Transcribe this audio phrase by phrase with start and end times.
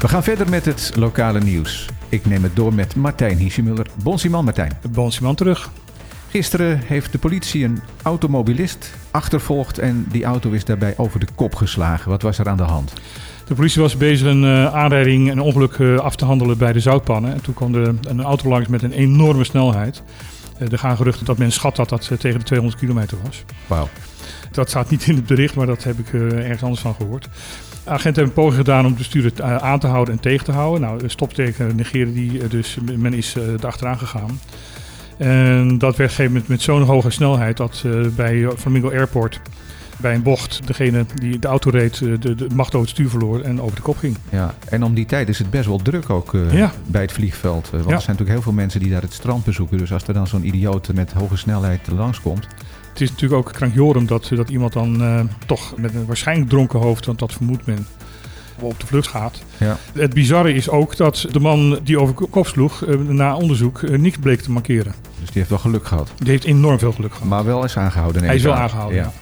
[0.00, 1.88] We gaan verder met het lokale nieuws.
[2.08, 3.86] Ik neem het door met Martijn Hiesemuller.
[4.02, 4.72] Bonsiman Martijn.
[4.90, 5.70] Bonsiman terug.
[6.28, 11.54] Gisteren heeft de politie een automobilist achtervolgd en die auto is daarbij over de kop
[11.54, 12.10] geslagen.
[12.10, 12.92] Wat was er aan de hand?
[13.46, 16.80] De politie was bezig een uh, aanrijding, een ongeluk uh, af te handelen bij de
[16.80, 17.32] zoutpannen.
[17.32, 20.02] En toen kwam de, een auto langs met een enorme snelheid.
[20.58, 23.44] Uh, er gaan geruchten dat men schat dat dat tegen de 200 kilometer was.
[23.66, 23.88] Wauw.
[24.50, 27.28] Dat staat niet in het bericht, maar dat heb ik ergens anders van gehoord.
[27.84, 30.80] Agenten hebben een poging gedaan om de bestuurder aan te houden en tegen te houden.
[30.80, 34.40] Nou, stopteken negeren die, dus men is erachteraan gegaan.
[35.16, 37.84] En dat werd gegeven met, met zo'n hoge snelheid dat
[38.16, 39.40] bij Flamingo Airport
[40.00, 43.40] bij een bocht degene die de auto reed de, de macht over het stuur verloor
[43.40, 44.16] en over de kop ging.
[44.30, 46.72] Ja, en om die tijd is het best wel druk ook uh, ja.
[46.86, 47.66] bij het vliegveld.
[47.66, 47.94] Uh, want ja.
[47.94, 49.78] er zijn natuurlijk heel veel mensen die daar het strand bezoeken.
[49.78, 52.46] Dus als er dan zo'n idioot met hoge snelheid langskomt...
[52.92, 56.78] Het is natuurlijk ook krankjorum dat, dat iemand dan uh, toch met een waarschijnlijk dronken
[56.78, 57.86] hoofd, want dat vermoedt men,
[58.58, 59.42] op de vlucht gaat.
[59.56, 59.76] Ja.
[59.92, 64.40] Het bizarre is ook dat de man die over kop sloeg, na onderzoek niks bleek
[64.40, 64.94] te markeren.
[65.20, 66.12] Dus die heeft wel geluk gehad?
[66.16, 67.28] Die heeft enorm veel geluk gehad.
[67.28, 68.24] Maar wel is aangehouden?
[68.24, 69.12] Hij is wel aangehouden, ja.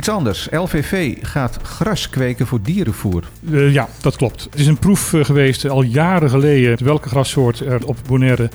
[0.00, 0.48] Iets anders.
[0.50, 3.24] LVV gaat gras kweken voor dierenvoer.
[3.50, 4.42] Uh, ja, dat klopt.
[4.50, 8.50] Het is een proef uh, geweest al jaren geleden welke grassoort er op Bonaire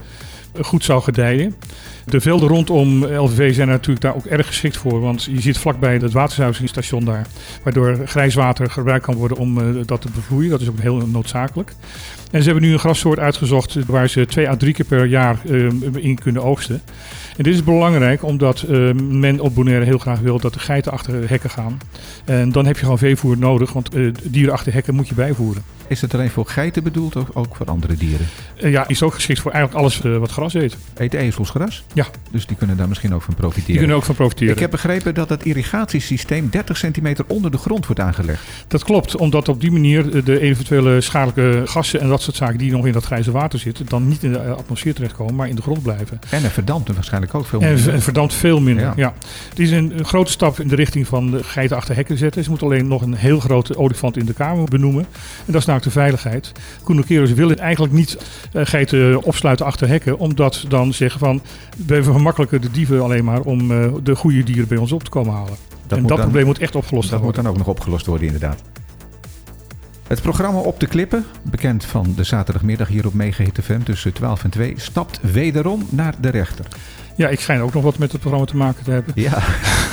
[0.61, 1.56] goed zou gedijen.
[2.06, 5.00] De velden rondom LVV zijn natuurlijk daar ook erg geschikt voor.
[5.00, 7.28] Want je zit vlakbij het waterzuiveringsstation daar.
[7.64, 10.50] Waardoor grijswater gebruikt kan worden om uh, dat te bevloeien.
[10.50, 11.73] Dat is ook heel noodzakelijk.
[12.31, 15.38] En ze hebben nu een grassoort uitgezocht waar ze twee à drie keer per jaar
[15.45, 16.81] uh, in kunnen oogsten.
[17.38, 20.92] En dit is belangrijk omdat uh, men op Bonaire heel graag wil dat de geiten
[20.92, 21.78] achter hekken gaan.
[22.25, 23.90] En dan heb je gewoon veevoer nodig, want
[24.23, 25.64] dieren achter hekken moet je bijvoeren.
[25.88, 28.28] Is het alleen voor geiten bedoeld of ook voor andere dieren?
[28.56, 30.77] ja, is ook geschikt voor eigenlijk alles wat gras eet.
[30.95, 31.83] Eet ezels gras?
[31.93, 32.05] Ja.
[32.31, 33.67] Dus die kunnen daar misschien ook van profiteren.
[33.67, 34.53] Die kunnen ook van profiteren.
[34.53, 38.43] Ik heb begrepen dat het irrigatiesysteem 30 centimeter onder de grond wordt aangelegd.
[38.67, 42.71] Dat klopt, omdat op die manier de eventuele schadelijke gassen en dat soort zaken die
[42.71, 45.61] nog in dat grijze water zitten, dan niet in de atmosfeer terechtkomen, maar in de
[45.61, 46.19] grond blijven.
[46.29, 47.88] En er verdampt er waarschijnlijk ook veel minder.
[47.88, 48.94] En, en verdampt veel minder, ja.
[48.95, 49.13] ja.
[49.50, 52.44] Het is een, grote stap in de richting van de geiten achter hekken zetten.
[52.44, 55.05] Ze moeten alleen nog een heel grote olifant in de kamer benoemen.
[55.45, 56.51] En dat is namelijk de veiligheid.
[56.84, 58.17] Koenokeros willen eigenlijk niet
[58.53, 61.41] uh, geiten opsluiten achter hekken, omdat dan zeggen van,
[61.85, 65.09] we vergemakkelijken de dieven alleen maar om uh, de goede dieren bij ons op te
[65.09, 65.56] komen halen.
[65.88, 67.35] Dat en dat dan, probleem moet echt opgelost dat worden.
[67.35, 68.62] Dat moet dan ook nog opgelost worden, inderdaad.
[70.07, 74.44] Het programma Op de Klippen, bekend van de zaterdagmiddag hier op Megahit FM tussen 12
[74.44, 76.66] en 2, stapt wederom naar de rechter.
[77.16, 79.13] Ja, ik schijn ook nog wat met het programma te maken te hebben.
[79.16, 79.44] Ja,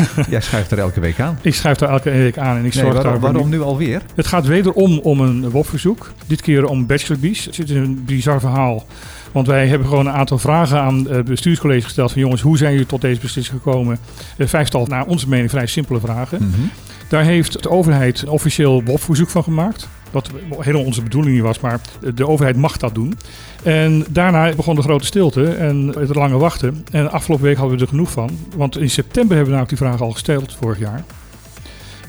[0.29, 1.39] jij schuift er elke week aan.
[1.41, 3.21] Ik schuif er elke week aan en ik nee, zorg waarom, daar...
[3.21, 4.03] Waarom nu alweer?
[4.15, 6.13] Het gaat wederom om een WOP-verzoek.
[6.27, 7.45] Dit keer om bachelorbies.
[7.45, 8.87] Het is een bizar verhaal.
[9.33, 12.13] Want wij hebben gewoon een aantal vragen aan het bestuurscollege gesteld.
[12.13, 13.99] Van jongens, hoe zijn jullie tot deze beslissing gekomen?
[14.39, 16.39] Vijftal, naar onze mening, vrij simpele vragen.
[16.43, 16.71] Mm -hmm.
[17.09, 19.89] Daar heeft de overheid een officieel WOP-verzoek van gemaakt.
[20.13, 21.81] Wat helemaal onze bedoeling niet was, maar
[22.15, 23.15] de overheid mag dat doen.
[23.63, 26.85] En daarna begon de grote stilte en het lange wachten.
[26.91, 28.31] En afgelopen week hadden we er genoeg van.
[28.57, 31.05] Want in september hebben we nou die vraag al gesteld vorig jaar.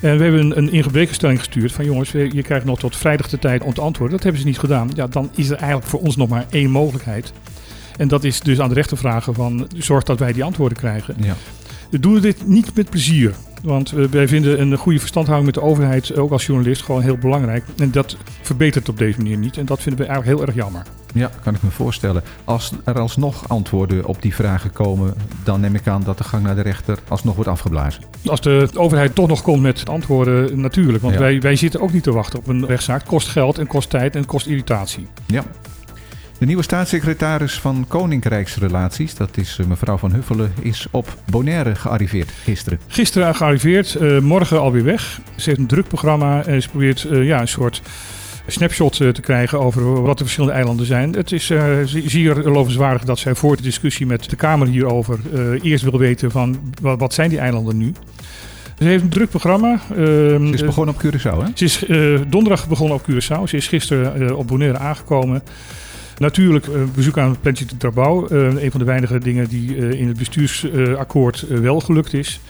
[0.00, 3.38] En we hebben een, een ingebrekenstelling gestuurd van jongens, je krijgt nog tot vrijdag de
[3.38, 4.14] tijd om te antwoorden.
[4.16, 4.90] Dat hebben ze niet gedaan.
[4.94, 7.32] Ja, dan is er eigenlijk voor ons nog maar één mogelijkheid.
[7.96, 11.14] En dat is dus aan de rechter vragen van zorg dat wij die antwoorden krijgen.
[11.18, 11.36] Ja.
[11.90, 13.34] We doen dit niet met plezier.
[13.64, 17.64] Want wij vinden een goede verstandhouding met de overheid, ook als journalist, gewoon heel belangrijk.
[17.76, 19.56] En dat verbetert op deze manier niet.
[19.56, 20.82] En dat vinden we eigenlijk heel erg jammer.
[21.14, 22.22] Ja, kan ik me voorstellen.
[22.44, 25.14] Als er alsnog antwoorden op die vragen komen,
[25.44, 28.02] dan neem ik aan dat de gang naar de rechter alsnog wordt afgeblazen.
[28.26, 31.02] Als de overheid toch nog komt met antwoorden, natuurlijk.
[31.02, 31.20] Want Ja.
[31.20, 33.04] wij, wij zitten ook niet te wachten op een rechtszaak.
[33.06, 35.06] Kost geld en kost tijd en kost irritatie.
[35.26, 35.44] Ja.
[36.44, 42.30] De nieuwe staatssecretaris van Koninkrijksrelaties, dat is eh, mevrouw Van Huffelen, is op Bonaire gearriveerd
[42.42, 42.78] gisteren.
[42.86, 45.20] Gisteren gearriveerd, eh, morgen alweer weg.
[45.36, 47.82] Ze heeft een druk programma en ze probeert eh, ja, een soort
[48.46, 51.12] snapshot te krijgen over wat de verschillende eilanden zijn.
[51.12, 51.52] Het is
[52.06, 55.18] zeer lovenswaardig dat zij voor de discussie met de Kamer hierover
[55.62, 57.92] eerst wil weten van wat, zijn die eilanden nu.
[58.78, 59.80] Ze heeft een druk programma.
[59.90, 61.46] Ehm, Ze is begonnen op Curaçao, hè?
[61.54, 61.84] Ze is
[62.28, 63.42] donderdag begonnen op Curaçao.
[63.44, 65.42] Ze is gisteren op Bonaire aangekomen.
[66.18, 68.26] Natuurlijk eh, bezoek aan het Plantje de Trabouw.
[68.28, 72.40] Eh, een van de weinige dingen die eh, in het bestuursakkoord eh, wel gelukt is.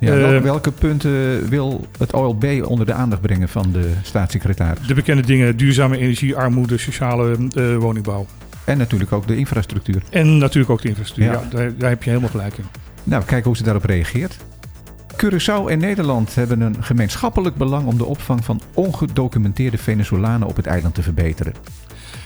[0.00, 4.86] Ja, Eh, welke, welke punten wil het OLB onder de aandacht brengen van de staatssecretaris?
[4.86, 8.26] De bekende dingen duurzame energie, armoede, sociale eh, woningbouw.
[8.64, 10.02] En natuurlijk ook de infrastructuur.
[10.10, 11.32] En natuurlijk ook de infrastructuur.
[11.34, 11.40] Ja.
[11.50, 11.56] Ja.
[11.56, 12.64] daar, daar heb je helemaal gelijk in.
[13.04, 14.36] Nou, kijken hoe ze daarop reageert.
[15.24, 20.66] Curaçao en Nederland hebben een gemeenschappelijk belang om de opvang van ongedocumenteerde Venezolanen op het
[20.66, 21.52] eiland te verbeteren.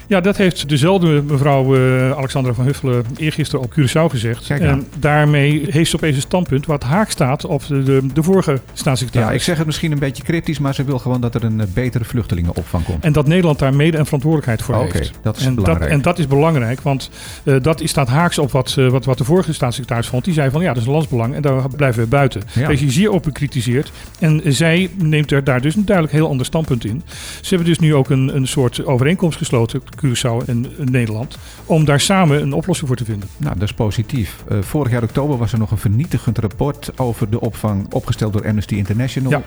[0.07, 4.51] Ja, dat heeft dezelfde mevrouw uh, Alexandra van Huffelen eergisteren op Curaçao gezegd.
[4.51, 8.61] En daarmee heeft ze opeens een standpunt wat haak staat op de, de, de, vorige
[8.73, 9.29] staatssecretaris.
[9.29, 11.61] Ja, ik zeg het misschien een beetje cryptisch, maar ze wil gewoon dat er een
[11.61, 13.05] eh, betere vluchtelingenopvang komt.
[13.05, 15.09] En dat Nederland daar mede een verantwoordelijkheid voor heeft.
[15.09, 15.91] Oké, dat is en belangrijk.
[15.91, 17.11] Dat, en dat is belangrijk, want
[17.45, 20.25] uh, dat staat haaks op wat, uh, wat, wat de vorige staatssecretaris vond.
[20.25, 22.43] Die zei van ja, dat is een landsbelang en daar blijven we buiten.
[22.53, 22.67] Ja.
[22.67, 23.93] Wees je zeer op bekritiseerd.
[24.19, 27.03] En zij neemt er daar dus een duidelijk heel ander standpunt in.
[27.41, 32.01] Ze hebben dus nu ook een, een soort overeenkomst gesloten, Curaçao en Nederland, om daar
[32.01, 33.29] samen een oplossing voor te vinden.
[33.37, 34.45] Nou, dat is positief.
[34.53, 38.47] Uh, vorig jaar oktober was er nog een vernietigend rapport over de opvang opgesteld door
[38.47, 39.31] Amnesty International.
[39.31, 39.43] Ja.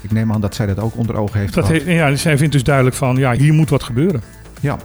[0.00, 1.82] Ik neem aan dat zij dat ook onder ogen heeft dat gehad.
[1.82, 4.22] He, ja, zij vindt dus duidelijk van, ja, hier moet wat gebeuren.
[4.60, 4.78] Ja.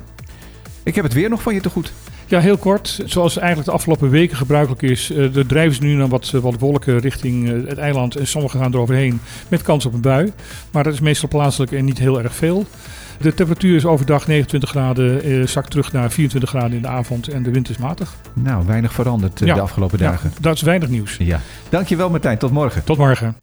[0.84, 1.94] Ik heb het weer nog van je te goed.
[2.26, 3.02] Ja, heel kort.
[3.06, 6.60] Zoals eigenlijk de afgelopen weken gebruikelijk is, uh, de drijven ze nu naar wat, wat
[6.60, 8.16] wolken richting het eiland.
[8.16, 10.34] En sommigen gaan eroverheen met kans op een bui.
[10.72, 12.66] Maar dat is meestal plaatselijk en niet heel erg veel.
[13.18, 17.28] De temperatuur is overdag 29 graden, eh, zakt terug naar 24 graden in de avond
[17.28, 18.16] en de wind is matig.
[18.34, 20.30] Nou, weinig veranderd ja, de afgelopen dagen.
[20.34, 21.18] Ja, dat is weinig nieuws.
[21.20, 21.40] Ja.
[21.70, 22.84] Dankjewel Martijn, tot morgen.
[22.84, 23.36] Tot morgen.